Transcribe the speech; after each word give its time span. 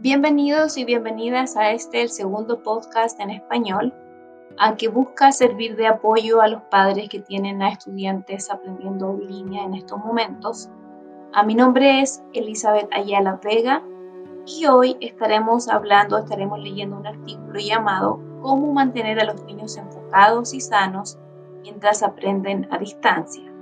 Bienvenidos 0.00 0.76
y 0.76 0.84
bienvenidas 0.84 1.56
a 1.56 1.72
este, 1.72 2.02
el 2.02 2.08
segundo 2.08 2.62
podcast 2.62 3.18
en 3.18 3.30
español, 3.30 3.92
a 4.56 4.76
que 4.76 4.86
busca 4.86 5.32
servir 5.32 5.74
de 5.74 5.88
apoyo 5.88 6.40
a 6.40 6.46
los 6.46 6.62
padres 6.70 7.08
que 7.08 7.18
tienen 7.18 7.62
a 7.62 7.70
estudiantes 7.70 8.48
aprendiendo 8.48 9.10
en 9.10 9.26
línea 9.26 9.64
en 9.64 9.74
estos 9.74 9.98
momentos. 9.98 10.70
A 11.32 11.42
mi 11.42 11.56
nombre 11.56 12.00
es 12.00 12.22
Elizabeth 12.32 12.88
Ayala 12.92 13.40
Vega 13.42 13.82
y 14.46 14.66
hoy 14.66 14.96
estaremos 15.00 15.68
hablando, 15.68 16.18
estaremos 16.18 16.60
leyendo 16.60 16.96
un 16.96 17.06
artículo 17.08 17.58
llamado 17.58 18.20
Cómo 18.40 18.72
mantener 18.72 19.18
a 19.18 19.24
los 19.24 19.42
niños 19.46 19.76
enfocados 19.76 20.54
y 20.54 20.60
sanos 20.60 21.18
mientras 21.62 22.04
aprenden 22.04 22.68
a 22.70 22.78
distancia. 22.78 23.52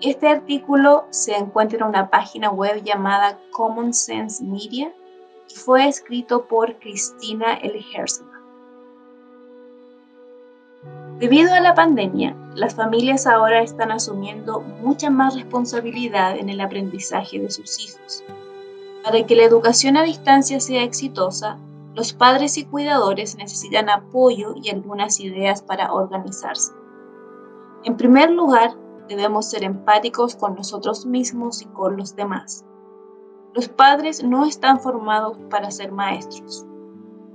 Este 0.00 0.26
artículo 0.26 1.04
se 1.10 1.36
encuentra 1.36 1.80
en 1.80 1.84
una 1.84 2.08
página 2.08 2.50
web 2.50 2.82
llamada 2.82 3.38
Common 3.52 3.92
Sense 3.92 4.42
Media 4.42 4.94
fue 5.54 5.88
escrito 5.88 6.46
por 6.46 6.78
Cristina 6.78 7.54
L. 7.54 7.84
Debido 11.18 11.52
a 11.52 11.60
la 11.60 11.74
pandemia, 11.74 12.34
las 12.54 12.74
familias 12.74 13.26
ahora 13.26 13.62
están 13.62 13.92
asumiendo 13.92 14.60
mucha 14.60 15.10
más 15.10 15.34
responsabilidad 15.34 16.36
en 16.36 16.48
el 16.48 16.60
aprendizaje 16.60 17.38
de 17.38 17.50
sus 17.50 17.78
hijos. 17.78 18.24
Para 19.04 19.26
que 19.26 19.36
la 19.36 19.44
educación 19.44 19.96
a 19.96 20.02
distancia 20.02 20.60
sea 20.60 20.82
exitosa, 20.82 21.58
los 21.94 22.12
padres 22.12 22.56
y 22.56 22.64
cuidadores 22.64 23.36
necesitan 23.36 23.90
apoyo 23.90 24.54
y 24.56 24.70
algunas 24.70 25.20
ideas 25.20 25.60
para 25.60 25.92
organizarse. 25.92 26.72
En 27.84 27.96
primer 27.96 28.30
lugar, 28.30 28.74
debemos 29.08 29.50
ser 29.50 29.64
empáticos 29.64 30.36
con 30.36 30.54
nosotros 30.54 31.04
mismos 31.04 31.62
y 31.62 31.66
con 31.66 31.96
los 31.96 32.14
demás. 32.14 32.64
Los 33.52 33.68
padres 33.68 34.22
no 34.22 34.46
están 34.46 34.80
formados 34.80 35.36
para 35.50 35.70
ser 35.70 35.90
maestros. 35.90 36.64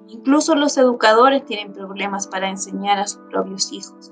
Incluso 0.07 0.55
los 0.55 0.77
educadores 0.77 1.45
tienen 1.45 1.73
problemas 1.73 2.27
para 2.27 2.49
enseñar 2.49 2.99
a 2.99 3.07
sus 3.07 3.21
propios 3.29 3.71
hijos. 3.73 4.11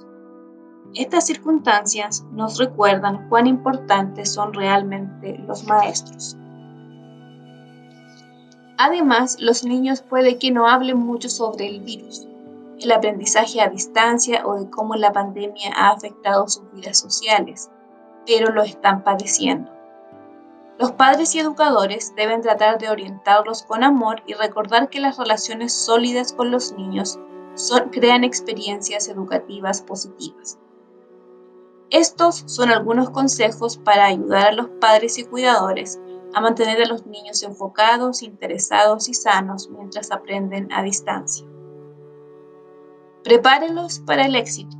Estas 0.95 1.25
circunstancias 1.25 2.25
nos 2.33 2.57
recuerdan 2.57 3.29
cuán 3.29 3.47
importantes 3.47 4.33
son 4.33 4.53
realmente 4.53 5.37
los 5.47 5.63
maestros. 5.65 6.37
Además, 8.77 9.37
los 9.39 9.63
niños 9.63 10.01
puede 10.01 10.37
que 10.37 10.51
no 10.51 10.67
hablen 10.67 10.97
mucho 10.97 11.29
sobre 11.29 11.67
el 11.67 11.79
virus, 11.81 12.27
el 12.79 12.91
aprendizaje 12.91 13.61
a 13.61 13.69
distancia 13.69 14.45
o 14.45 14.59
de 14.59 14.69
cómo 14.69 14.95
la 14.95 15.13
pandemia 15.13 15.71
ha 15.75 15.91
afectado 15.91 16.47
sus 16.49 16.69
vidas 16.73 16.99
sociales, 16.99 17.71
pero 18.25 18.51
lo 18.51 18.61
están 18.61 19.03
padeciendo. 19.03 19.72
Los 20.79 20.91
padres 20.93 21.35
y 21.35 21.39
educadores 21.39 22.13
deben 22.15 22.41
tratar 22.41 22.79
de 22.79 22.89
orientarlos 22.89 23.63
con 23.63 23.83
amor 23.83 24.23
y 24.25 24.33
recordar 24.33 24.89
que 24.89 24.99
las 24.99 25.17
relaciones 25.17 25.73
sólidas 25.73 26.33
con 26.33 26.49
los 26.49 26.73
niños 26.73 27.19
crean 27.91 28.23
experiencias 28.23 29.07
educativas 29.07 29.81
positivas. 29.83 30.57
Estos 31.91 32.43
son 32.47 32.71
algunos 32.71 33.11
consejos 33.11 33.77
para 33.77 34.05
ayudar 34.05 34.47
a 34.47 34.51
los 34.53 34.67
padres 34.81 35.19
y 35.19 35.25
cuidadores 35.25 35.99
a 36.33 36.41
mantener 36.41 36.81
a 36.81 36.87
los 36.87 37.05
niños 37.05 37.43
enfocados, 37.43 38.23
interesados 38.23 39.07
y 39.07 39.13
sanos 39.13 39.69
mientras 39.69 40.11
aprenden 40.11 40.73
a 40.73 40.81
distancia. 40.81 41.45
Prepárelos 43.23 43.99
para 43.99 44.25
el 44.25 44.35
éxito. 44.35 44.75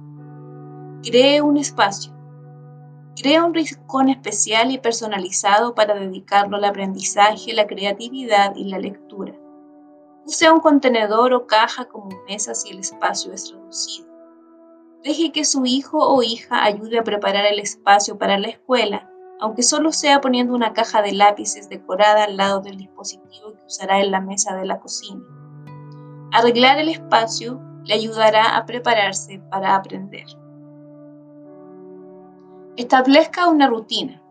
Cree 1.04 1.42
un 1.42 1.58
espacio. 1.58 2.12
Crea 3.16 3.46
un 3.46 3.54
rincón 3.54 4.10
especial 4.10 4.72
y 4.72 4.80
personalizado 4.80 5.76
para 5.76 5.94
dedicarlo 5.94 6.58
al 6.58 6.66
aprendizaje, 6.66 7.54
la 7.54 7.68
creatividad 7.68 8.56
y 8.56 8.66
la 8.66 8.80
lectura. 8.80 9.34
Use 10.26 10.50
un 10.50 10.60
contenedor 10.60 11.34
o 11.34 11.46
caja 11.46 11.86
como 11.86 12.10
mesa 12.28 12.56
si 12.56 12.72
el 12.72 12.80
espacio 12.80 13.34
es 13.34 13.52
reducido. 13.52 14.08
Deje 15.04 15.32
que 15.32 15.46
su 15.46 15.66
hijo 15.66 15.98
o 16.00 16.24
hija 16.24 16.64
ayude 16.64 16.98
a 16.98 17.04
preparar 17.04 17.46
el 17.46 17.60
espacio 17.60 18.18
para 18.18 18.40
la 18.40 18.48
escuela 18.48 19.10
aunque 19.44 19.62
solo 19.62 19.92
sea 19.92 20.22
poniendo 20.22 20.56
una 20.56 20.72
caja 20.72 21.02
de 21.02 21.12
lápices 21.12 21.68
decorada 21.68 22.24
al 22.24 22.38
lado 22.38 22.62
del 22.62 22.78
dispositivo 22.78 23.54
que 23.54 23.66
usará 23.66 24.00
en 24.00 24.10
la 24.10 24.22
mesa 24.22 24.56
de 24.56 24.66
la 24.66 24.80
cocina. 24.80 25.22
Arreglar 26.32 26.80
el 26.80 26.88
espacio 26.88 27.62
le 27.84 27.94
ayudará 27.94 28.56
a 28.56 28.66
prepararse 28.66 29.42
para 29.52 29.76
aprender. 29.76 30.26
Establezca 32.78 33.48
una 33.48 33.68
rutina. 33.68 34.22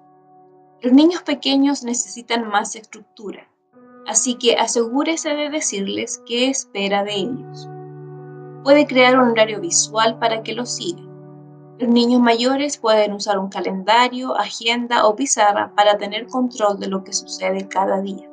Los 0.80 0.92
niños 0.92 1.22
pequeños 1.22 1.84
necesitan 1.84 2.48
más 2.48 2.74
estructura, 2.74 3.48
así 4.06 4.36
que 4.36 4.56
asegúrese 4.56 5.30
de 5.30 5.50
decirles 5.50 6.22
qué 6.26 6.48
espera 6.48 7.04
de 7.04 7.14
ellos. 7.14 7.68
Puede 8.64 8.86
crear 8.86 9.18
un 9.18 9.30
horario 9.30 9.60
visual 9.60 10.18
para 10.18 10.42
que 10.42 10.54
lo 10.54 10.66
sigan 10.66 11.12
los 11.82 11.90
niños 11.90 12.20
mayores 12.20 12.76
pueden 12.76 13.12
usar 13.12 13.40
un 13.40 13.48
calendario, 13.48 14.38
agenda 14.38 15.04
o 15.04 15.16
pizarra 15.16 15.74
para 15.74 15.98
tener 15.98 16.28
control 16.28 16.78
de 16.78 16.86
lo 16.86 17.02
que 17.02 17.12
sucede 17.12 17.66
cada 17.66 18.00
día. 18.00 18.30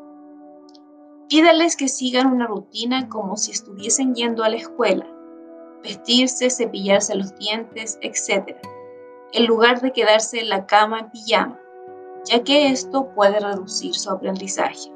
Pídales 1.30 1.76
que 1.76 1.88
sigan 1.88 2.28
una 2.28 2.46
rutina 2.46 3.10
como 3.10 3.38
si 3.38 3.50
estuviesen 3.50 4.14
yendo 4.14 4.44
a 4.44 4.50
la 4.50 4.58
escuela, 4.58 5.08
vestirse, 5.82 6.52
cepillarse 6.52 7.16
los 7.16 7.36
dientes, 7.40 7.98
etc., 8.04 8.56
en 9.34 9.46
lugar 9.46 9.82
de 9.82 9.92
quedarse 9.92 10.40
en 10.40 10.50
la 10.50 10.66
cama 10.66 11.00
en 11.00 11.10
pijama, 11.12 11.60
ya 12.26 12.44
que 12.44 12.70
esto 12.70 13.10
puede 13.16 13.40
reducir 13.40 13.96
su 13.96 14.10
aprendizaje. 14.10 14.92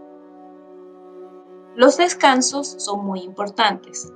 Los 1.75 1.97
descansos 1.97 2.75
son 2.77 3.05
muy 3.05 3.21
importantes 3.21 4.11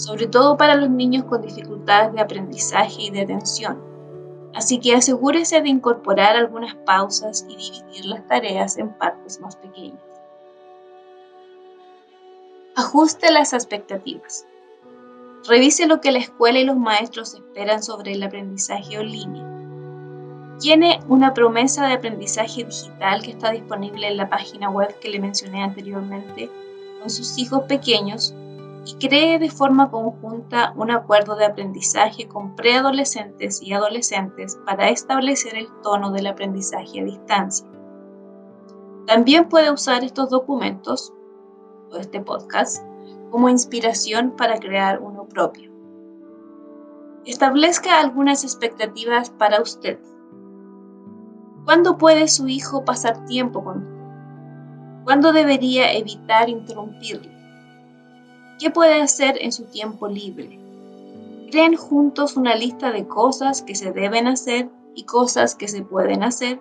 sobre 0.00 0.26
todo 0.26 0.56
para 0.56 0.76
los 0.76 0.88
niños 0.88 1.24
con 1.24 1.42
dificultades 1.42 2.14
de 2.14 2.20
aprendizaje 2.20 3.02
y 3.02 3.10
de 3.10 3.20
atención. 3.20 3.78
Así 4.54 4.80
que 4.80 4.94
asegúrese 4.94 5.60
de 5.60 5.68
incorporar 5.68 6.36
algunas 6.36 6.74
pausas 6.74 7.44
y 7.48 7.56
dividir 7.56 8.06
las 8.06 8.26
tareas 8.26 8.78
en 8.78 8.92
partes 8.94 9.40
más 9.40 9.56
pequeñas. 9.56 10.00
Ajuste 12.76 13.30
las 13.30 13.52
expectativas. 13.52 14.46
Revise 15.46 15.86
lo 15.86 16.00
que 16.00 16.12
la 16.12 16.18
escuela 16.18 16.58
y 16.58 16.64
los 16.64 16.76
maestros 16.76 17.34
esperan 17.34 17.82
sobre 17.82 18.12
el 18.12 18.22
aprendizaje 18.22 18.94
en 18.94 19.10
línea. 19.10 19.49
Tiene 20.60 21.00
una 21.08 21.32
promesa 21.32 21.86
de 21.86 21.94
aprendizaje 21.94 22.64
digital 22.64 23.22
que 23.22 23.30
está 23.30 23.50
disponible 23.50 24.06
en 24.08 24.18
la 24.18 24.28
página 24.28 24.68
web 24.68 24.94
que 25.00 25.08
le 25.08 25.18
mencioné 25.18 25.62
anteriormente 25.62 26.50
con 27.00 27.08
sus 27.08 27.38
hijos 27.38 27.62
pequeños 27.62 28.34
y 28.84 28.94
cree 28.94 29.38
de 29.38 29.50
forma 29.50 29.90
conjunta 29.90 30.74
un 30.76 30.90
acuerdo 30.90 31.34
de 31.36 31.46
aprendizaje 31.46 32.28
con 32.28 32.56
preadolescentes 32.56 33.62
y 33.62 33.72
adolescentes 33.72 34.58
para 34.66 34.90
establecer 34.90 35.56
el 35.56 35.68
tono 35.82 36.12
del 36.12 36.26
aprendizaje 36.26 37.00
a 37.00 37.04
distancia. 37.04 37.66
También 39.06 39.48
puede 39.48 39.70
usar 39.70 40.04
estos 40.04 40.28
documentos 40.28 41.14
o 41.90 41.96
este 41.96 42.20
podcast 42.20 42.84
como 43.30 43.48
inspiración 43.48 44.32
para 44.36 44.58
crear 44.58 45.00
uno 45.00 45.26
propio. 45.26 45.70
Establezca 47.24 47.98
algunas 47.98 48.44
expectativas 48.44 49.30
para 49.30 49.60
usted. 49.60 49.98
¿Cuándo 51.70 51.98
puede 51.98 52.26
su 52.26 52.48
hijo 52.48 52.84
pasar 52.84 53.24
tiempo 53.26 53.62
con 53.62 53.76
usted? 53.76 55.04
¿Cuándo 55.04 55.32
debería 55.32 55.92
evitar 55.92 56.48
interrumpirlo? 56.48 57.30
¿Qué 58.58 58.72
puede 58.72 59.00
hacer 59.00 59.36
en 59.40 59.52
su 59.52 59.66
tiempo 59.66 60.08
libre? 60.08 60.58
Creen 61.52 61.76
juntos 61.76 62.36
una 62.36 62.56
lista 62.56 62.90
de 62.90 63.06
cosas 63.06 63.62
que 63.62 63.76
se 63.76 63.92
deben 63.92 64.26
hacer 64.26 64.68
y 64.96 65.04
cosas 65.04 65.54
que 65.54 65.68
se 65.68 65.82
pueden 65.82 66.24
hacer 66.24 66.58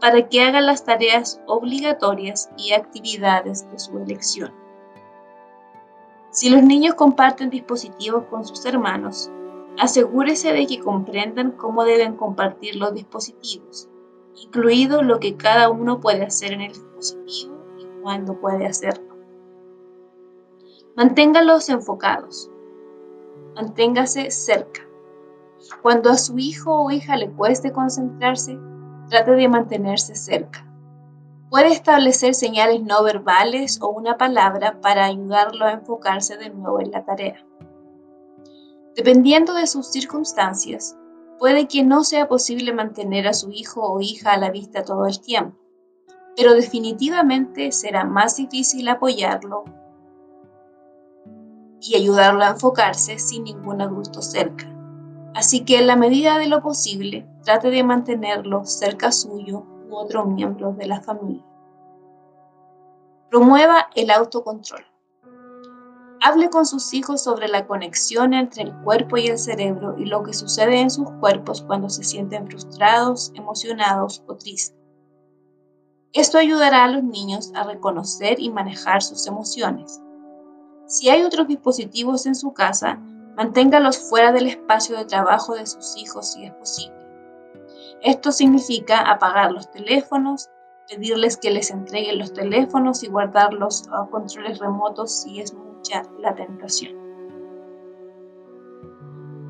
para 0.00 0.28
que 0.28 0.40
hagan 0.42 0.66
las 0.66 0.84
tareas 0.84 1.40
obligatorias 1.48 2.48
y 2.56 2.72
actividades 2.72 3.68
de 3.68 3.80
su 3.80 3.98
elección. 3.98 4.52
Si 6.30 6.50
los 6.50 6.62
niños 6.62 6.94
comparten 6.94 7.50
dispositivos 7.50 8.26
con 8.26 8.46
sus 8.46 8.64
hermanos, 8.64 9.28
asegúrese 9.80 10.52
de 10.52 10.68
que 10.68 10.78
comprendan 10.78 11.50
cómo 11.50 11.82
deben 11.82 12.14
compartir 12.14 12.76
los 12.76 12.94
dispositivos, 12.94 13.88
incluido 14.34 15.02
lo 15.02 15.20
que 15.20 15.36
cada 15.36 15.70
uno 15.70 16.00
puede 16.00 16.24
hacer 16.24 16.52
en 16.52 16.62
el 16.62 16.72
dispositivo 16.72 17.56
y 17.78 17.86
cuándo 18.02 18.40
puede 18.40 18.66
hacerlo. 18.66 19.16
Manténgalos 20.96 21.68
enfocados. 21.68 22.50
Manténgase 23.54 24.30
cerca. 24.30 24.82
Cuando 25.80 26.10
a 26.10 26.16
su 26.16 26.38
hijo 26.38 26.82
o 26.82 26.90
hija 26.90 27.16
le 27.16 27.30
cueste 27.30 27.72
concentrarse, 27.72 28.58
trate 29.08 29.32
de 29.32 29.48
mantenerse 29.48 30.14
cerca. 30.14 30.66
Puede 31.50 31.68
establecer 31.68 32.34
señales 32.34 32.82
no 32.82 33.02
verbales 33.02 33.78
o 33.82 33.88
una 33.88 34.16
palabra 34.16 34.80
para 34.80 35.04
ayudarlo 35.04 35.66
a 35.66 35.72
enfocarse 35.72 36.36
de 36.38 36.50
nuevo 36.50 36.80
en 36.80 36.90
la 36.90 37.04
tarea. 37.04 37.44
Dependiendo 38.96 39.54
de 39.54 39.66
sus 39.66 39.88
circunstancias, 39.88 40.96
puede 41.42 41.66
que 41.66 41.82
no 41.82 42.04
sea 42.04 42.28
posible 42.28 42.72
mantener 42.72 43.26
a 43.26 43.32
su 43.32 43.50
hijo 43.50 43.82
o 43.82 44.00
hija 44.00 44.32
a 44.32 44.36
la 44.36 44.52
vista 44.52 44.84
todo 44.84 45.06
el 45.06 45.20
tiempo, 45.20 45.58
pero 46.36 46.54
definitivamente 46.54 47.72
será 47.72 48.04
más 48.04 48.36
difícil 48.36 48.86
apoyarlo 48.86 49.64
y 51.80 51.96
ayudarlo 51.96 52.44
a 52.44 52.50
enfocarse 52.50 53.18
sin 53.18 53.42
ningún 53.42 53.80
adulto 53.80 54.22
cerca. 54.22 54.72
Así 55.34 55.64
que 55.64 55.80
en 55.80 55.88
la 55.88 55.96
medida 55.96 56.38
de 56.38 56.46
lo 56.46 56.62
posible, 56.62 57.28
trate 57.42 57.70
de 57.70 57.82
mantenerlo 57.82 58.64
cerca 58.64 59.10
suyo 59.10 59.66
u 59.90 59.96
otro 59.96 60.24
miembro 60.24 60.74
de 60.74 60.86
la 60.86 61.00
familia. 61.00 61.44
Promueva 63.30 63.88
el 63.96 64.12
autocontrol. 64.12 64.91
Hable 66.24 66.50
con 66.50 66.66
sus 66.66 66.94
hijos 66.94 67.24
sobre 67.24 67.48
la 67.48 67.66
conexión 67.66 68.32
entre 68.32 68.62
el 68.62 68.72
cuerpo 68.84 69.16
y 69.16 69.26
el 69.26 69.38
cerebro 69.38 69.98
y 69.98 70.04
lo 70.04 70.22
que 70.22 70.32
sucede 70.32 70.78
en 70.78 70.88
sus 70.88 71.10
cuerpos 71.18 71.62
cuando 71.62 71.90
se 71.90 72.04
sienten 72.04 72.46
frustrados, 72.46 73.32
emocionados 73.34 74.22
o 74.28 74.36
tristes. 74.36 74.78
Esto 76.12 76.38
ayudará 76.38 76.84
a 76.84 76.88
los 76.88 77.02
niños 77.02 77.50
a 77.56 77.64
reconocer 77.64 78.38
y 78.38 78.50
manejar 78.50 79.02
sus 79.02 79.26
emociones. 79.26 80.00
Si 80.86 81.08
hay 81.08 81.24
otros 81.24 81.48
dispositivos 81.48 82.24
en 82.26 82.36
su 82.36 82.52
casa, 82.52 83.00
manténgalos 83.34 83.98
fuera 83.98 84.30
del 84.30 84.46
espacio 84.46 84.96
de 84.96 85.06
trabajo 85.06 85.56
de 85.56 85.66
sus 85.66 85.96
hijos 85.96 86.34
si 86.34 86.44
es 86.44 86.52
posible. 86.52 87.02
Esto 88.00 88.30
significa 88.30 89.10
apagar 89.10 89.50
los 89.50 89.68
teléfonos, 89.72 90.48
pedirles 90.88 91.36
que 91.36 91.50
les 91.50 91.72
entreguen 91.72 92.20
los 92.20 92.32
teléfonos 92.32 93.02
y 93.02 93.08
guardar 93.08 93.52
los 93.54 93.88
ah, 93.90 94.06
controles 94.08 94.60
remotos 94.60 95.22
si 95.22 95.40
es 95.40 95.52
la 96.20 96.34
tentación. 96.34 96.94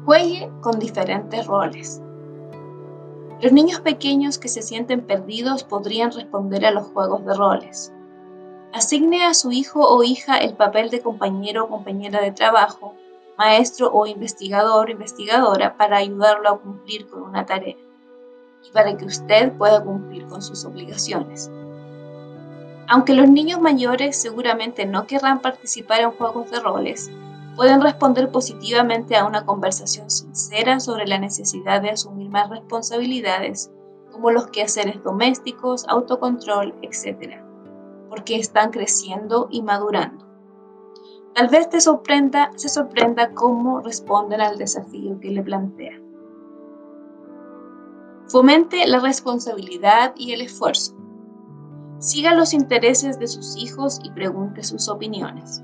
Juegue 0.05 0.51
con 0.61 0.79
diferentes 0.79 1.47
roles. 1.47 2.03
Los 3.41 3.53
niños 3.53 3.81
pequeños 3.81 4.39
que 4.39 4.49
se 4.49 4.63
sienten 4.63 5.03
perdidos 5.03 5.65
podrían 5.65 6.13
responder 6.13 6.65
a 6.65 6.71
los 6.71 6.87
juegos 6.89 7.25
de 7.25 7.35
roles. 7.35 7.93
Asigne 8.73 9.25
a 9.25 9.35
su 9.35 9.53
hijo 9.53 9.81
o 9.81 10.03
hija 10.03 10.39
el 10.39 10.55
papel 10.55 10.91
de 10.91 11.01
compañero 11.01 11.65
o 11.65 11.69
compañera 11.69 12.21
de 12.21 12.33
trabajo, 12.33 12.95
maestro 13.37 13.93
o 13.93 14.07
investigador 14.07 14.89
o 14.89 14.93
investigadora 14.93 15.77
para 15.77 15.99
ayudarlo 15.99 16.49
a 16.49 16.59
cumplir 16.59 17.07
con 17.09 17.23
una 17.23 17.45
tarea 17.45 17.77
y 18.65 18.71
para 18.73 18.97
que 18.97 19.05
usted 19.05 19.53
pueda 19.59 19.83
cumplir 19.85 20.27
con 20.27 20.41
sus 20.41 20.65
obligaciones. 20.65 21.51
Aunque 22.93 23.15
los 23.15 23.27
niños 23.27 23.59
mayores 23.59 24.21
seguramente 24.21 24.85
no 24.85 25.07
querrán 25.07 25.41
participar 25.41 26.03
en 26.03 26.11
juegos 26.11 26.51
de 26.51 26.61
roles, 26.61 27.11
pueden 27.57 27.81
responder 27.81 28.31
positivamente 28.31 29.17
a 29.17 29.25
una 29.25 29.47
conversación 29.47 30.11
sincera 30.11 30.79
sobre 30.79 31.07
la 31.07 31.19
necesidad 31.19 31.81
de 31.81 31.89
asumir 31.89 32.29
más 32.29 32.51
responsabilidades, 32.51 33.73
como 34.11 34.31
los 34.31 34.49
quehaceres 34.49 35.03
domésticos, 35.03 35.87
autocontrol, 35.89 36.75
etc., 36.83 37.41
porque 38.11 38.37
están 38.37 38.71
creciendo 38.71 39.49
y 39.51 39.63
madurando. 39.63 40.27
Tal 41.35 41.49
vez 41.49 41.71
te 41.71 41.81
sorprenda, 41.81 42.51
se 42.57 42.69
sorprenda 42.69 43.33
cómo 43.33 43.81
responden 43.81 44.43
al 44.43 44.59
desafío 44.59 45.19
que 45.19 45.31
le 45.31 45.43
plantea. 45.43 45.99
Fomente 48.29 48.87
la 48.87 48.99
responsabilidad 48.99 50.13
y 50.15 50.35
el 50.35 50.43
esfuerzo. 50.43 51.02
Siga 52.03 52.35
los 52.35 52.53
intereses 52.53 53.21
de 53.21 53.29
sus 53.29 53.57
hijos 53.57 54.01
y 54.03 54.11
pregunte 54.11 54.65
sus 54.65 54.89
opiniones. 54.89 55.63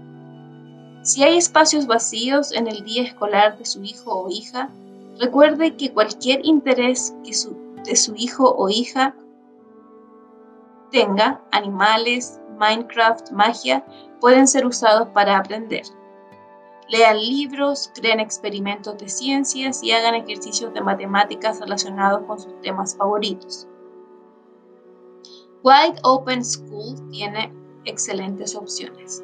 Si 1.02 1.24
hay 1.24 1.36
espacios 1.36 1.88
vacíos 1.88 2.52
en 2.52 2.68
el 2.68 2.84
día 2.84 3.02
escolar 3.02 3.58
de 3.58 3.64
su 3.64 3.82
hijo 3.82 4.22
o 4.22 4.30
hija, 4.30 4.70
recuerde 5.18 5.74
que 5.74 5.92
cualquier 5.92 6.46
interés 6.46 7.12
que 7.24 7.32
de 7.82 7.96
su 7.96 8.14
hijo 8.14 8.54
o 8.56 8.68
hija 8.68 9.16
tenga, 10.92 11.42
animales, 11.50 12.38
Minecraft, 12.56 13.32
magia, 13.32 13.84
pueden 14.20 14.46
ser 14.46 14.64
usados 14.64 15.08
para 15.08 15.38
aprender. 15.38 15.86
Lean 16.88 17.18
libros, 17.18 17.90
creen 17.96 18.20
experimentos 18.20 18.96
de 18.96 19.08
ciencias 19.08 19.82
y 19.82 19.90
hagan 19.90 20.14
ejercicios 20.14 20.72
de 20.72 20.82
matemáticas 20.82 21.58
relacionados 21.58 22.22
con 22.28 22.38
sus 22.38 22.60
temas 22.60 22.94
favoritos. 22.94 23.66
Wide 25.62 25.98
Open 26.02 26.44
School 26.44 26.94
tiene 27.10 27.52
excelentes 27.84 28.54
opciones. 28.54 29.22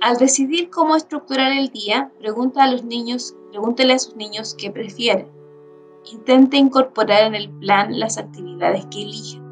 Al 0.00 0.16
decidir 0.16 0.70
cómo 0.70 0.96
estructurar 0.96 1.52
el 1.52 1.68
día, 1.68 2.10
pregunta 2.18 2.64
a 2.64 2.70
los 2.70 2.84
niños, 2.84 3.34
pregúntele 3.50 3.94
a 3.94 3.98
sus 3.98 4.16
niños 4.16 4.54
qué 4.54 4.70
prefieren. 4.70 5.28
Intente 6.10 6.56
incorporar 6.56 7.24
en 7.24 7.34
el 7.34 7.50
plan 7.50 7.98
las 7.98 8.16
actividades 8.16 8.86
que 8.86 9.02
eligen. 9.02 9.42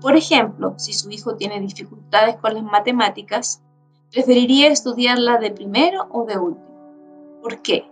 Por 0.00 0.16
ejemplo, 0.16 0.74
si 0.78 0.92
su 0.92 1.10
hijo 1.10 1.36
tiene 1.36 1.60
dificultades 1.60 2.36
con 2.36 2.54
las 2.54 2.62
matemáticas, 2.62 3.62
¿Preferiría 4.10 4.72
estudiarla 4.72 5.38
de 5.38 5.52
primero 5.52 6.08
o 6.10 6.24
de 6.24 6.36
último? 6.36 7.38
¿Por 7.42 7.62
qué? 7.62 7.84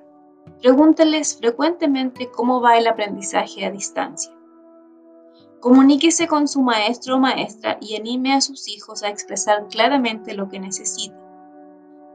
Pregúnteles 0.60 1.38
frecuentemente 1.38 2.28
cómo 2.28 2.60
va 2.60 2.76
el 2.76 2.88
aprendizaje 2.88 3.64
a 3.64 3.70
distancia. 3.70 4.32
Comuníquese 5.60 6.28
con 6.28 6.46
su 6.46 6.62
maestro 6.62 7.16
o 7.16 7.18
maestra 7.18 7.78
y 7.80 7.96
anime 7.96 8.32
a 8.32 8.40
sus 8.40 8.68
hijos 8.68 9.02
a 9.02 9.08
expresar 9.08 9.66
claramente 9.66 10.34
lo 10.34 10.48
que 10.48 10.60
necesitan. 10.60 11.18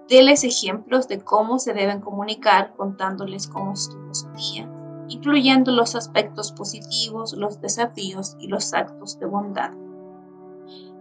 Deles 0.08 0.46
ejemplos 0.46 1.10
de 1.10 1.20
cómo 1.20 1.60
se 1.60 1.74
deben 1.74 2.00
comunicar 2.00 2.74
contándoles 2.76 3.48
cómo 3.48 3.74
estuvo 3.74 4.14
su 4.14 4.30
día, 4.32 4.70
incluyendo 5.10 5.74
los 5.74 5.94
aspectos 5.94 6.54
positivos, 6.54 7.34
los 7.34 7.60
desafíos 7.60 8.38
y 8.40 8.48
los 8.48 8.74
actos 8.74 9.20
de 9.20 9.26
bondad. 9.26 9.72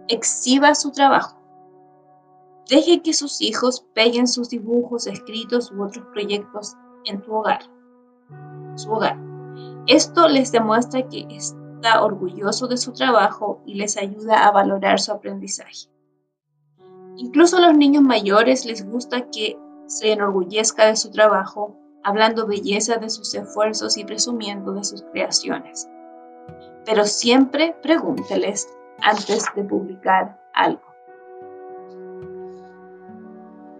Exhiba 0.09 0.75
su 0.75 0.91
trabajo. 0.91 1.39
Deje 2.69 3.01
que 3.01 3.13
sus 3.13 3.39
hijos 3.39 3.85
peguen 3.93 4.27
sus 4.27 4.49
dibujos, 4.49 5.07
escritos 5.07 5.71
u 5.71 5.81
otros 5.81 6.05
proyectos 6.11 6.75
en 7.05 7.23
hogar, 7.29 7.61
su 8.75 8.91
hogar. 8.91 9.17
Esto 9.87 10.27
les 10.27 10.51
demuestra 10.51 11.07
que 11.07 11.25
orgulloso 12.01 12.67
de 12.67 12.77
su 12.77 12.93
trabajo 12.93 13.61
y 13.65 13.75
les 13.75 13.97
ayuda 13.97 14.45
a 14.45 14.51
valorar 14.51 14.99
su 14.99 15.11
aprendizaje. 15.11 15.89
Incluso 17.17 17.57
a 17.57 17.61
los 17.61 17.77
niños 17.77 18.03
mayores 18.03 18.65
les 18.65 18.87
gusta 18.89 19.29
que 19.29 19.57
se 19.85 20.11
enorgullezca 20.11 20.87
de 20.87 20.95
su 20.95 21.11
trabajo, 21.11 21.77
hablando 22.03 22.47
belleza 22.47 22.97
de 22.97 23.09
sus 23.09 23.33
esfuerzos 23.35 23.97
y 23.97 24.05
presumiendo 24.05 24.73
de 24.73 24.83
sus 24.83 25.03
creaciones. 25.11 25.87
Pero 26.85 27.05
siempre 27.05 27.75
pregúnteles 27.81 28.67
antes 29.01 29.45
de 29.55 29.63
publicar 29.63 30.39
algo. 30.53 30.81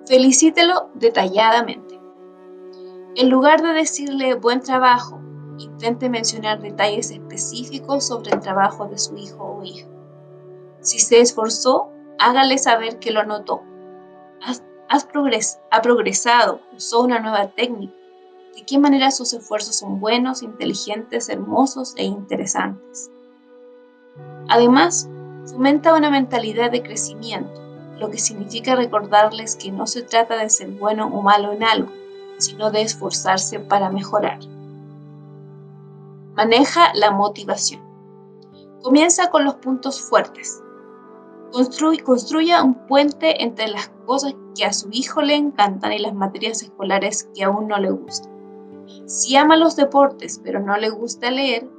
Felicítelo 0.05 0.89
detalladamente. 0.95 1.99
En 3.15 3.29
lugar 3.29 3.61
de 3.61 3.73
decirle 3.73 4.35
buen 4.35 4.61
trabajo, 4.61 5.22
intente 5.57 6.09
mencionar 6.09 6.61
detalles 6.61 7.11
específicos 7.11 8.07
sobre 8.07 8.31
el 8.31 8.39
trabajo 8.39 8.85
de 8.87 8.97
su 8.97 9.17
hijo 9.17 9.43
o 9.43 9.63
hija. 9.63 9.87
Si 10.81 10.99
se 10.99 11.19
esforzó, 11.19 11.89
hágale 12.19 12.57
saber 12.57 12.99
que 12.99 13.11
lo 13.11 13.23
notó. 13.23 13.61
ha 14.89 15.81
progresado, 15.81 16.59
usó 16.75 17.01
una 17.01 17.19
nueva 17.19 17.47
técnica. 17.47 17.93
De 18.55 18.63
qué 18.65 18.77
manera 18.77 19.09
sus 19.09 19.33
esfuerzos 19.33 19.77
son 19.77 19.99
buenos, 19.99 20.43
inteligentes, 20.43 21.29
hermosos 21.29 21.95
e 21.97 22.03
interesantes. 22.03 23.09
Además, 24.47 25.09
fomenta 25.47 25.95
una 25.95 26.11
mentalidad 26.11 26.69
de 26.69 26.83
crecimiento 26.83 27.63
lo 27.99 28.09
que 28.09 28.17
significa 28.17 28.75
recordarles 28.75 29.55
que 29.55 29.71
no 29.71 29.87
se 29.87 30.01
trata 30.01 30.37
de 30.37 30.49
ser 30.49 30.69
bueno 30.71 31.07
o 31.07 31.21
malo 31.21 31.53
en 31.53 31.63
algo, 31.63 31.89
sino 32.37 32.71
de 32.71 32.81
esforzarse 32.81 33.59
para 33.59 33.89
mejorar. 33.89 34.39
Maneja 36.35 36.91
la 36.95 37.11
motivación. 37.11 37.83
Comienza 38.81 39.29
con 39.29 39.45
los 39.45 39.55
puntos 39.55 40.01
fuertes. 40.01 40.63
construya 42.03 42.63
un 42.63 42.73
puente 42.87 43.43
entre 43.43 43.67
las 43.67 43.89
cosas 44.07 44.33
que 44.55 44.65
a 44.65 44.73
su 44.73 44.89
hijo 44.91 45.21
le 45.21 45.35
encantan 45.35 45.93
y 45.93 45.99
las 45.99 46.15
materias 46.15 46.63
escolares 46.63 47.29
que 47.35 47.43
aún 47.43 47.67
no 47.67 47.77
le 47.77 47.91
gustan. 47.91 48.33
Si 49.05 49.35
ama 49.35 49.55
los 49.57 49.75
deportes 49.75 50.41
pero 50.43 50.59
no 50.59 50.75
le 50.75 50.89
gusta 50.89 51.29
leer, 51.29 51.69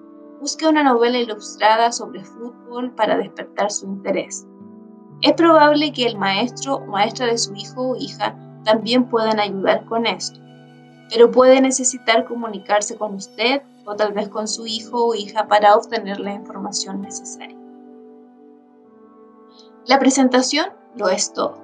busque 0.40 0.68
una 0.68 0.84
novela 0.84 1.18
ilustrada 1.18 1.90
sobre 1.90 2.24
fútbol 2.24 2.94
para 2.94 3.16
despertar 3.16 3.72
su 3.72 3.86
interés. 3.86 4.46
Es 5.20 5.32
probable 5.32 5.92
que 5.92 6.06
el 6.06 6.16
maestro 6.16 6.76
o 6.76 6.86
maestra 6.86 7.26
de 7.26 7.38
su 7.38 7.52
hijo 7.56 7.90
o 7.90 7.96
hija 7.96 8.38
también 8.64 9.08
puedan 9.08 9.40
ayudar 9.40 9.84
con 9.86 10.06
esto, 10.06 10.38
pero 11.10 11.30
puede 11.30 11.60
necesitar 11.60 12.24
comunicarse 12.24 12.96
con 12.96 13.14
usted 13.14 13.62
o 13.84 13.94
tal 13.94 14.12
vez 14.12 14.28
con 14.28 14.48
su 14.48 14.66
hijo 14.66 15.06
o 15.06 15.14
hija 15.14 15.46
para 15.46 15.74
obtener 15.74 16.20
la 16.20 16.32
información 16.32 17.02
necesaria. 17.02 17.58
La 19.86 19.98
presentación 19.98 20.66
lo 20.96 21.08
es 21.08 21.32
todo. 21.32 21.62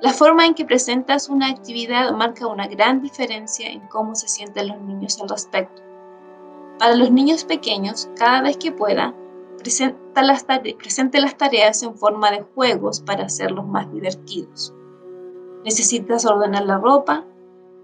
La 0.00 0.12
forma 0.12 0.46
en 0.46 0.54
que 0.54 0.64
presentas 0.64 1.28
una 1.28 1.48
actividad 1.48 2.10
marca 2.12 2.46
una 2.46 2.66
gran 2.66 3.02
diferencia 3.02 3.68
en 3.68 3.86
cómo 3.88 4.14
se 4.14 4.28
sienten 4.28 4.68
los 4.68 4.80
niños 4.80 5.20
al 5.20 5.28
respecto. 5.28 5.82
Para 6.78 6.96
los 6.96 7.10
niños 7.10 7.44
pequeños, 7.44 8.08
cada 8.16 8.40
vez 8.40 8.56
que 8.56 8.72
pueda, 8.72 9.14
presenta 9.58 10.22
las 10.22 10.44
presente 10.44 11.20
las 11.20 11.36
tareas 11.36 11.82
en 11.82 11.94
forma 11.94 12.30
de 12.30 12.40
juegos 12.54 13.00
para 13.02 13.26
hacerlos 13.26 13.66
más 13.66 13.92
divertidos. 13.92 14.74
¿Necesitas 15.64 16.24
ordenar 16.24 16.64
la 16.64 16.78
ropa? 16.78 17.26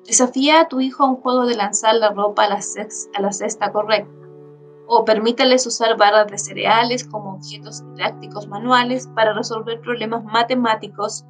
Desafía 0.06 0.60
a 0.60 0.68
tu 0.68 0.80
hijo 0.80 1.02
a 1.02 1.10
un 1.10 1.16
juego 1.16 1.46
de 1.46 1.56
lanzar 1.56 1.96
la 1.96 2.10
ropa 2.10 2.44
a 2.44 2.48
la, 2.48 2.60
a 3.14 3.22
la 3.22 3.32
cesta 3.32 3.72
correcta. 3.72 4.12
O 4.86 5.04
permíteles 5.04 5.66
usar 5.66 5.96
barras 5.96 6.28
de 6.28 6.38
cereales 6.38 7.04
como 7.04 7.34
objetos 7.34 7.82
didácticos 7.94 8.46
manuales 8.46 9.08
para 9.08 9.32
resolver 9.32 9.80
problemas 9.80 10.22
matemáticos 10.24 11.24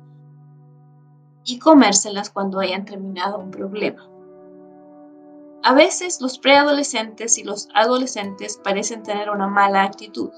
y 1.46 1.58
comérselas 1.58 2.28
cuando 2.28 2.60
hayan 2.60 2.84
terminado 2.84 3.38
un 3.38 3.50
problema. 3.50 4.06
A 5.62 5.72
veces 5.72 6.20
los 6.20 6.38
preadolescentes 6.38 7.38
y 7.38 7.44
los 7.44 7.68
adolescentes 7.74 8.60
parecen 8.62 9.02
tener 9.02 9.30
una 9.30 9.48
mala 9.48 9.84
actitud, 9.84 10.30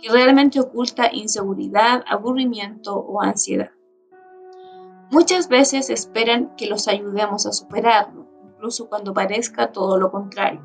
que 0.00 0.10
realmente 0.10 0.58
oculta 0.58 1.08
inseguridad, 1.12 2.02
aburrimiento 2.08 2.96
o 2.96 3.22
ansiedad. 3.22 3.70
Muchas 5.10 5.48
veces 5.48 5.88
esperan 5.88 6.54
que 6.56 6.66
los 6.66 6.88
ayudemos 6.88 7.46
a 7.46 7.52
superarlo, 7.52 8.26
incluso 8.44 8.88
cuando 8.88 9.14
parezca 9.14 9.70
todo 9.70 9.98
lo 9.98 10.10
contrario. 10.10 10.60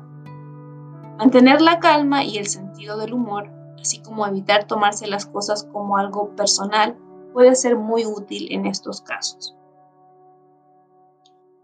Mantener 1.18 1.60
la 1.60 1.78
calma 1.78 2.24
y 2.24 2.38
el 2.38 2.48
sentido 2.48 2.96
del 2.98 3.14
humor, 3.14 3.50
así 3.80 4.02
como 4.02 4.26
evitar 4.26 4.66
tomarse 4.66 5.06
las 5.06 5.26
cosas 5.26 5.68
como 5.72 5.96
algo 5.96 6.34
personal, 6.34 6.96
puede 7.32 7.54
ser 7.54 7.76
muy 7.76 8.04
útil 8.04 8.48
en 8.50 8.66
estos 8.66 9.00
casos. 9.00 9.56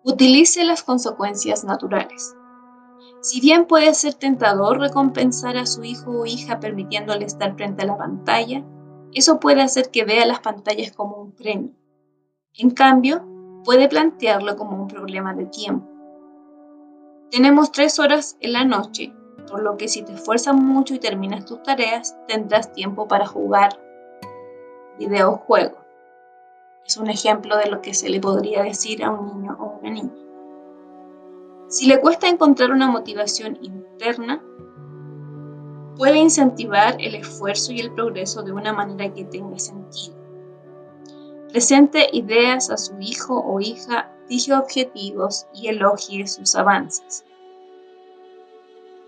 Utilice 0.05 0.65
las 0.65 0.85
consecuencias 0.85 1.65
naturales. 1.65 2.35
Si 3.21 3.41
bien 3.41 3.67
puede 3.67 3.93
ser 3.95 4.15
tentador 4.15 4.79
recompensar 4.79 5.57
a 5.57 5.67
su 5.67 5.83
hijo 5.83 6.21
o 6.21 6.27
hija 6.27 6.61
permitiéndole 6.61 7.25
estar 7.25 7.57
frente 7.57 7.83
a 7.83 7.87
la 7.87 7.99
pantalla, 7.99 8.65
eso 9.13 9.41
puede 9.41 9.63
hacer 9.63 9.91
que 9.91 10.05
vea 10.05 10.25
las 10.25 10.41
pantallas 10.41 10.93
como 10.93 11.17
un 11.17 11.33
premio. 11.33 11.78
En 12.55 12.71
cambio, 12.71 13.25
puede 13.65 13.89
plantearlo 13.89 14.57
como 14.57 14.81
un 14.81 14.89
problema 14.89 15.35
de 15.35 15.47
tiempo. 15.47 15.87
Tenemos 17.31 17.71
tres 17.73 17.99
horas 17.99 18.37
en 18.41 18.55
la 18.55 18.65
noche, 18.65 19.13
por 19.51 19.63
lo 19.63 19.77
que 19.77 19.89
si 19.89 20.03
te 20.03 20.15
esfuerzas 20.15 20.55
mucho 20.55 20.95
y 20.95 20.99
terminas 20.99 21.45
tus 21.45 21.63
tareas, 21.63 22.17
tendrás 22.27 22.73
tiempo 22.73 23.07
para 23.07 23.27
jugar 23.27 23.79
videojuegos. 24.99 25.79
Es 26.87 26.97
un 26.97 27.11
ejemplo 27.11 27.57
de 27.59 27.71
lo 27.71 27.83
que 27.83 27.93
se 27.93 28.09
le 28.09 28.19
podría 28.19 28.63
decir 28.63 29.05
a 29.05 29.11
un 29.11 29.27
niño 29.27 29.57
o 29.61 29.79
una 29.81 29.91
niña. 29.91 30.15
Si 31.69 31.87
le 31.87 32.01
cuesta 32.01 32.29
encontrar 32.29 32.71
una 32.71 32.91
motivación 32.91 33.59
interna, 33.61 34.43
puede 35.97 36.17
incentivar 36.17 36.97
el 36.99 37.15
esfuerzo 37.15 37.73
y 37.73 37.81
el 37.81 37.93
progreso 37.93 38.43
de 38.43 38.53
una 38.53 38.73
manera 38.73 39.13
que 39.13 39.25
tenga 39.25 39.59
sentido. 39.59 40.17
Presente 41.53 42.09
ideas 42.13 42.71
a 42.71 42.77
su 42.77 42.99
hijo 43.01 43.41
o 43.41 43.61
hija, 43.61 44.11
fije 44.29 44.53
objetivos 44.53 45.47
y 45.55 45.69
elogie 45.69 46.27
sus 46.27 46.55
avances. 46.55 47.25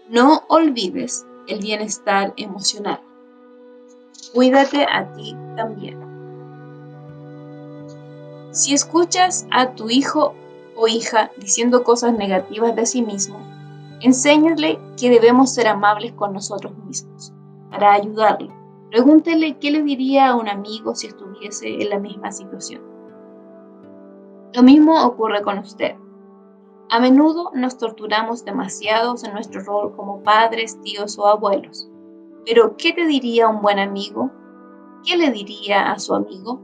No 0.08 0.42
olvides 0.48 1.26
el 1.48 1.60
bienestar 1.60 2.32
emocional. 2.36 3.00
Cuídate 4.32 4.84
a 4.84 5.12
ti 5.14 5.36
también. 5.56 5.98
Si 8.52 8.74
escuchas 8.74 9.46
a 9.50 9.74
tu 9.74 9.90
hijo 9.90 10.34
o 10.76 10.88
hija 10.88 11.30
diciendo 11.36 11.84
cosas 11.84 12.14
negativas 12.14 12.74
de 12.74 12.86
sí 12.86 13.02
mismo, 13.02 13.38
enséñale 14.00 14.78
que 14.98 15.10
debemos 15.10 15.52
ser 15.52 15.68
amables 15.68 16.12
con 16.12 16.32
nosotros 16.32 16.72
mismos 16.86 17.32
para 17.70 17.92
ayudarlo. 17.92 18.59
Pregúntele 18.90 19.56
qué 19.58 19.70
le 19.70 19.82
diría 19.82 20.30
a 20.30 20.36
un 20.36 20.48
amigo 20.48 20.96
si 20.96 21.06
estuviese 21.06 21.80
en 21.80 21.90
la 21.90 21.98
misma 22.00 22.32
situación. 22.32 22.82
Lo 24.52 24.64
mismo 24.64 25.04
ocurre 25.04 25.42
con 25.42 25.58
usted. 25.58 25.94
A 26.90 26.98
menudo 26.98 27.52
nos 27.54 27.78
torturamos 27.78 28.44
demasiado 28.44 29.14
en 29.24 29.32
nuestro 29.32 29.62
rol 29.62 29.94
como 29.94 30.24
padres, 30.24 30.80
tíos 30.82 31.16
o 31.20 31.28
abuelos. 31.28 31.88
Pero, 32.44 32.76
¿qué 32.76 32.92
te 32.92 33.06
diría 33.06 33.48
un 33.48 33.62
buen 33.62 33.78
amigo? 33.78 34.32
¿Qué 35.04 35.16
le 35.16 35.30
diría 35.30 35.92
a 35.92 35.98
su 36.00 36.12
amigo? 36.12 36.60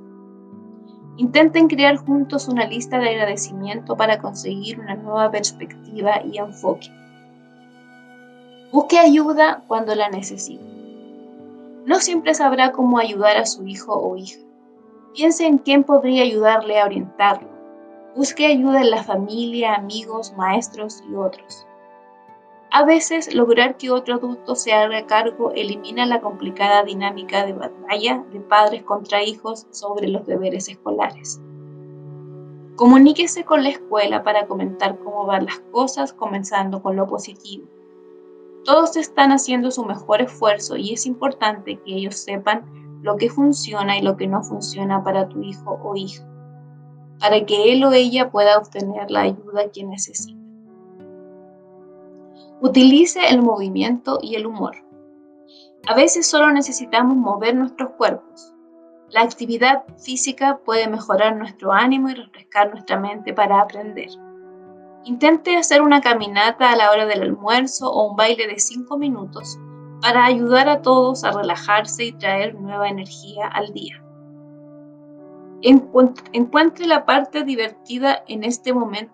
Intenten 1.18 1.68
crear 1.68 1.97
juntos 1.97 2.49
una 2.49 2.66
lista 2.66 2.99
de 2.99 3.11
agradecimiento 3.11 3.97
para 3.97 4.18
conseguir 4.18 4.80
una 4.80 4.97
nueva 4.97 5.30
perspectiva 5.30 6.23
y 6.25 6.38
enfoque. 6.38 6.88
Busque 8.73 8.99
ayuda 8.99 9.62
cuando 9.68 9.95
la 9.95 10.09
necesite. 10.09 10.75
No 11.87 12.00
siempre 12.00 12.35
sabrá 12.35 12.73
cómo 12.73 12.99
ayudar 12.99 13.37
a 13.37 13.47
su 13.47 13.64
hijo 13.64 13.95
o 13.95 14.16
hija. 14.16 14.40
Piense 15.14 15.47
en 15.47 15.59
quién 15.59 15.85
podría 15.85 16.25
ayudarle 16.25 16.81
a 16.81 16.85
orientarlo. 16.85 17.49
Busque 18.16 18.45
ayuda 18.45 18.81
en 18.81 18.90
la 18.90 19.05
familia, 19.05 19.76
amigos, 19.76 20.35
maestros 20.37 21.05
y 21.09 21.14
otros. 21.14 21.64
A 22.73 22.85
veces, 22.85 23.33
lograr 23.33 23.76
que 23.76 23.93
otro 23.93 24.16
adulto 24.16 24.57
se 24.57 24.73
haga 24.73 25.07
cargo 25.07 25.52
elimina 25.52 26.07
la 26.07 26.21
complicada 26.21 26.83
dinámica 26.83 27.47
de 27.47 27.52
batalla 27.52 28.25
de 28.33 28.40
padres 28.40 28.83
contra 28.83 29.23
hijos 29.23 29.69
sobre 29.71 30.09
los 30.09 30.26
deberes 30.26 30.69
escolares. 30.69 31.40
Comuníquese 32.75 33.45
con 33.45 33.62
la 33.62 33.69
escuela 33.69 34.25
para 34.25 34.49
comentar 34.49 34.99
cómo 34.99 35.25
van 35.25 35.47
las 35.47 35.61
cosas, 35.71 36.12
comenzando 36.12 36.83
con 36.83 36.97
lo 36.97 37.07
positivo. 37.07 37.75
Todos 38.66 38.96
están 38.96 39.30
haciendo 39.30 39.70
su 39.70 39.85
mejor 39.85 40.23
esfuerzo 40.23 40.76
y 40.76 40.92
es 40.92 41.06
importante 41.06 41.80
que 41.85 41.94
ellos 41.94 42.16
sepan 42.16 42.64
lo 43.00 43.16
que 43.16 43.30
funciona 43.30 43.96
y 43.96 44.02
lo 44.02 44.16
que 44.16 44.26
no 44.26 44.42
funciona 44.42 45.04
para 45.04 45.28
tu 45.28 45.40
hijo 45.40 45.78
o 45.85 45.94
hija, 45.94 46.26
para 47.20 47.46
que 47.46 47.73
él 47.73 47.85
o 47.85 47.92
ella 47.92 48.28
pueda 48.28 48.58
obtener 48.58 49.08
la 49.08 49.20
ayuda 49.20 49.70
que 49.73 49.85
necesita. 49.85 50.37
Utilice 52.61 53.20
el 53.28 53.40
movimiento 53.40 54.18
y 54.20 54.35
el 54.35 54.46
humor. 54.46 54.75
A 55.87 55.94
veces 55.94 56.26
solo 56.26 56.50
necesitamos 56.50 57.16
mover 57.16 57.54
nuestros 57.54 57.90
cuerpos. 57.90 58.52
La 59.11 59.23
actividad 59.23 59.85
física 59.99 60.58
puede 60.64 60.88
mejorar 60.88 61.37
nuestro 61.37 61.70
ánimo 61.70 62.08
y 62.11 62.14
refrescar 62.14 62.70
nuestra 62.70 62.99
mente 62.99 63.32
para 63.32 63.61
aprender. 63.61 64.08
Intente 65.06 65.56
hacer 65.56 65.82
una 65.82 66.00
caminata 66.00 66.72
a 66.72 66.76
la 66.76 66.90
hora 66.90 67.06
del 67.06 67.22
almuerzo 67.22 67.88
o 67.88 68.10
un 68.10 68.16
baile 68.16 68.48
de 68.48 68.58
5 68.58 68.98
minutos 68.98 69.56
para 70.02 70.25
ayudar 70.25 70.68
a 70.68 70.82
todos 70.82 71.22
a 71.22 71.30
relajarse 71.30 72.06
y 72.06 72.12
traer 72.12 72.56
nueva 72.56 72.88
energía 72.88 73.46
al 73.46 73.72
día. 73.72 74.02
Encuentre 75.62 76.88
la 76.88 77.06
parte 77.06 77.44
divertida 77.44 78.25
en 78.26 78.42
este 78.42 78.75
momento, 78.75 79.12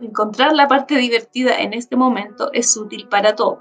Encontrar 0.00 0.54
la 0.54 0.66
parte 0.66 0.96
divertida 0.96 1.58
en 1.58 1.74
este 1.74 1.94
momento 1.94 2.50
es 2.54 2.74
útil 2.74 3.06
para 3.08 3.36
todo, 3.36 3.60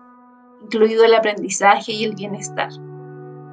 incluido 0.64 1.04
el 1.04 1.14
aprendizaje 1.14 1.92
y 1.92 2.06
el 2.06 2.16
bienestar. 2.16 2.70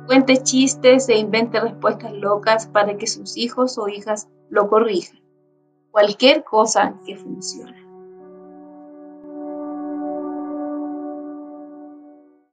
Cuente 0.07 0.41
chistes 0.45 1.09
e 1.09 1.19
invente 1.19 1.59
respuestas 1.59 2.13
locas 2.13 2.69
para 2.69 2.97
que 2.97 3.09
sus 3.09 3.37
hijos 3.37 3.77
o 3.77 3.89
hijas 3.89 4.29
lo 4.51 4.69
corrijan. 4.69 5.21
Cualquier 5.91 6.45
cosa 6.45 6.95
que 7.05 7.17
funcione. 7.17 7.90